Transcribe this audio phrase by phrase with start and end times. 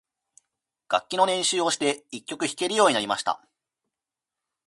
[0.89, 3.39] 楽器の練習をして、一曲弾けるようになりました。